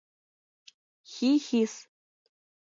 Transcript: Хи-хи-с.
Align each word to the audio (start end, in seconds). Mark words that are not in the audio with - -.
Хи-хи-с. 1.11 1.75